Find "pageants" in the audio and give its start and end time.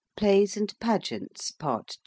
0.79-1.51